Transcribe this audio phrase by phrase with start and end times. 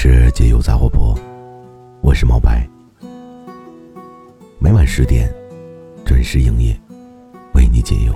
[0.00, 1.12] 是解忧杂货铺，
[2.02, 2.64] 我是毛白。
[4.60, 5.28] 每晚十点
[6.06, 6.80] 准时营业，
[7.54, 8.14] 为你解忧。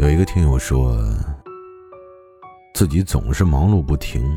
[0.00, 0.98] 有一个听友说，
[2.74, 4.36] 自己总是忙碌不停。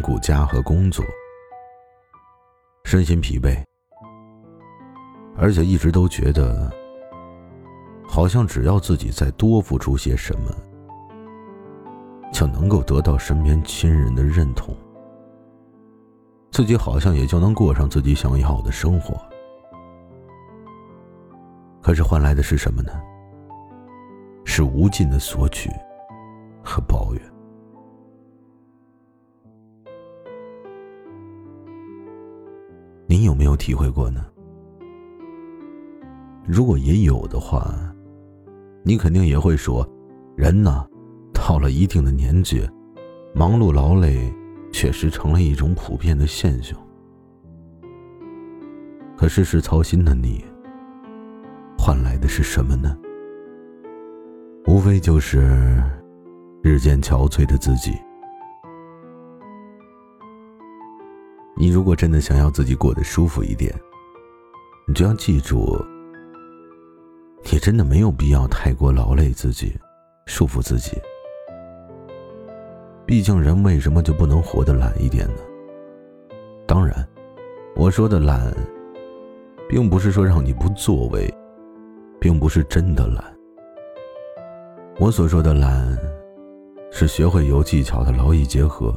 [0.00, 1.04] 顾家和工作，
[2.84, 3.62] 身心疲惫，
[5.36, 6.72] 而且一直都觉得，
[8.06, 10.50] 好像只要自己再多付出些什么，
[12.32, 14.74] 就能够得到身边亲人的认同，
[16.50, 19.20] 自己好像也就能过上自己想要的生活。
[21.82, 22.92] 可是换来的是什么呢？
[24.44, 25.70] 是无尽的索取
[26.64, 27.35] 和抱怨。
[33.26, 34.24] 有没有体会过呢？
[36.46, 37.74] 如果也有的话，
[38.82, 39.86] 你肯定也会说，
[40.36, 40.86] 人呢，
[41.34, 42.66] 到了一定的年纪，
[43.34, 44.32] 忙碌劳累
[44.72, 46.78] 确实成了一种普遍的现象。
[49.16, 50.44] 可事事操心的你，
[51.76, 52.96] 换来的是什么呢？
[54.66, 55.82] 无非就是
[56.62, 57.92] 日渐憔悴的自己。
[61.58, 63.74] 你如果真的想要自己过得舒服一点，
[64.86, 65.82] 你就要记住，
[67.50, 69.74] 你真的没有必要太过劳累自己，
[70.26, 71.00] 束缚自己。
[73.06, 75.40] 毕竟人为什么就不能活得懒一点呢？
[76.66, 77.08] 当然，
[77.74, 78.54] 我说的懒，
[79.66, 81.32] 并不是说让你不作为，
[82.20, 83.24] 并不是真的懒。
[84.98, 85.98] 我所说的懒，
[86.92, 88.94] 是学会有技巧的劳逸结合，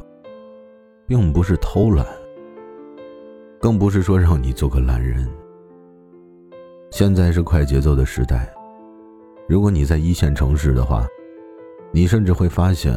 [1.06, 2.06] 并不是偷懒。
[3.60, 5.28] 更不是说让你做个懒人。
[6.90, 8.50] 现在是快节奏的时代，
[9.46, 11.06] 如果你在一线城市的话，
[11.92, 12.94] 你甚至会发现，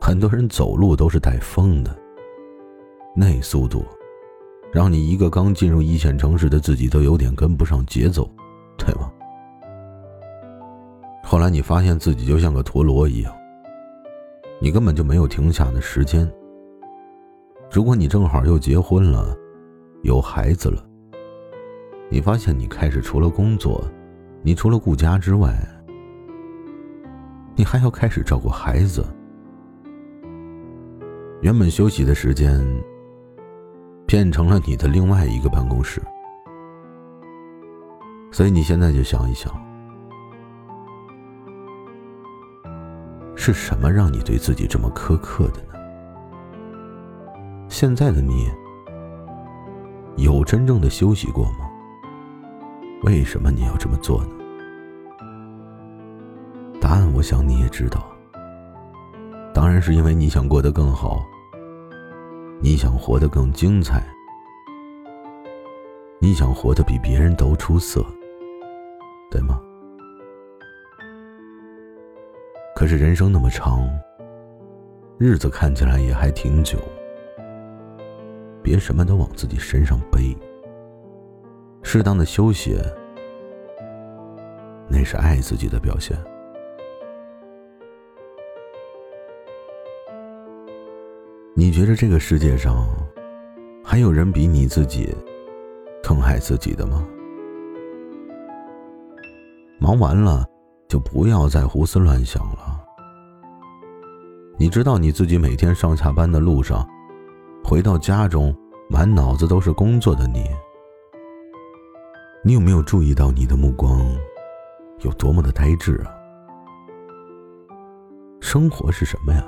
[0.00, 1.92] 很多人走路都是带风的。
[3.16, 3.84] 那速度，
[4.72, 8.30] 让你一个刚进入一线城市的自己都有点跟不上节奏，
[8.78, 9.10] 对吗？
[11.24, 13.34] 后来你发现自己就像个陀螺一样，
[14.60, 16.30] 你根本就没有停下的时间。
[17.68, 19.36] 如果你正好又结婚了。
[20.02, 20.84] 有孩子了，
[22.10, 23.88] 你发现你开始除了工作，
[24.42, 25.56] 你除了顾家之外，
[27.54, 29.04] 你还要开始照顾孩子。
[31.40, 32.60] 原本休息的时间，
[34.04, 36.02] 变成了你的另外一个办公室。
[38.32, 39.52] 所以你现在就想一想，
[43.36, 45.74] 是什么让你对自己这么苛刻的呢？
[47.68, 48.50] 现在的你。
[50.16, 51.68] 有真正的休息过吗？
[53.02, 54.30] 为什么你要这么做呢？
[56.80, 58.06] 答案我想你也知道。
[59.54, 61.24] 当然是因为你想过得更好，
[62.60, 64.02] 你想活得更精彩，
[66.18, 68.04] 你想活得比别人都出色，
[69.30, 69.60] 对吗？
[72.76, 73.88] 可是人生那么长，
[75.18, 76.78] 日子看起来也还挺久。
[78.62, 80.36] 别什么都往自己身上背。
[81.82, 82.76] 适当的休息，
[84.88, 86.16] 那是爱自己的表现。
[91.54, 92.86] 你觉得这个世界上
[93.84, 95.14] 还有人比你自己
[96.02, 97.06] 更爱自己的吗？
[99.78, 100.46] 忙完了
[100.88, 102.80] 就不要再胡思乱想了。
[104.56, 106.88] 你知道你自己每天上下班的路上。
[107.64, 108.54] 回到家中，
[108.88, 110.44] 满脑子都是工作的你，
[112.44, 114.04] 你有没有注意到你的目光
[115.00, 116.12] 有多么的呆滞啊？
[118.40, 119.42] 生活是什么呀？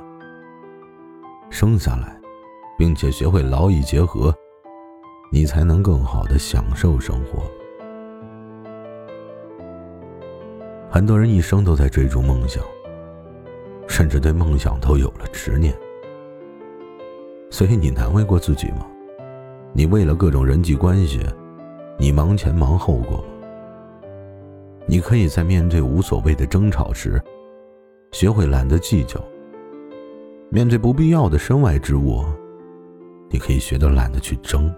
[1.50, 2.19] 生下来，
[2.78, 4.34] 并且学会劳逸结合，
[5.31, 7.43] 你才能更好的享受生活。
[10.88, 12.64] 很多人一生都在追逐梦想，
[13.87, 15.76] 甚至对梦想都有了执念。
[17.55, 18.85] 所以你难为过自己吗？
[19.73, 21.21] 你为了各种人际关系，
[21.97, 23.25] 你忙前忙后过吗？
[24.89, 27.23] 你可以在面对无所谓的争吵时，
[28.11, 29.21] 学会懒得计较；
[30.51, 32.25] 面对不必要的身外之物，
[33.31, 34.69] 你可以学得懒得去争；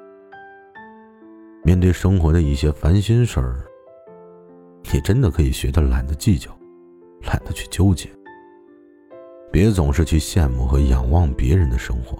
[1.65, 3.65] 面对生活的一些烦心事儿，
[4.93, 6.51] 你真的可以学得懒得计较，
[7.23, 8.11] 懒得去纠结。
[9.51, 12.19] 别总是去羡慕和仰望别人的生活。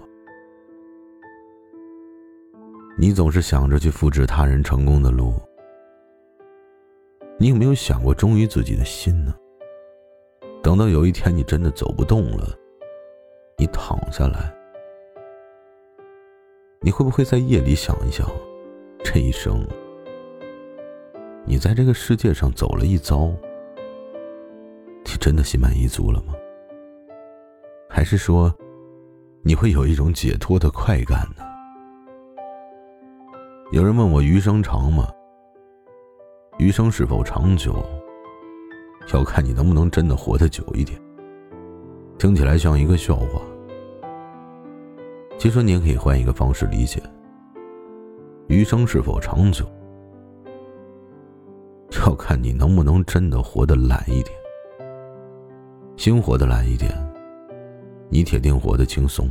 [2.99, 5.35] 你总是想着去复制他人成功的路，
[7.39, 9.35] 你有没有想过忠于自己的心呢？
[10.63, 12.49] 等到有一天你真的走不动了，
[13.59, 14.51] 你躺下来，
[16.81, 18.27] 你会不会在夜里想一想，
[19.05, 19.63] 这一生
[21.45, 23.31] 你在这个世界上走了一遭，
[25.05, 26.33] 你真的心满意足了吗？
[27.91, 28.51] 还是说，
[29.43, 31.45] 你会有一种解脱的快感呢？
[33.73, 35.09] 有人问我余生长吗？
[36.57, 37.85] 余生是否长久，
[39.13, 40.97] 要看你能不能真的活得久一点。
[42.17, 43.43] 听起来像一个笑话，
[45.37, 47.03] 其实你也可以换一个方式理解：
[48.47, 49.67] 余生是否长久，
[52.07, 54.33] 要看你能不能真的活得懒一点。
[55.97, 56.93] 心活得懒一点，
[58.11, 59.29] 你铁定活得轻松，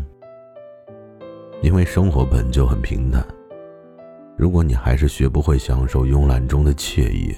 [1.62, 3.26] 因为生活本就很平淡。
[4.38, 7.34] 如果你还是学不会享受慵懒中的惬意，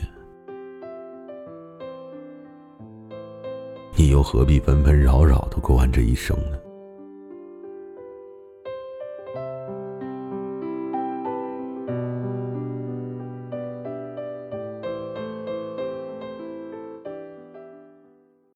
[3.95, 6.57] 你又何必纷纷扰扰的过完这一生呢？